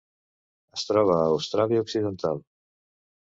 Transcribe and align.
Es 0.77 0.85
troba 0.91 1.17
a 1.17 1.27
Austràlia 1.33 1.83
Occidental. 1.87 2.41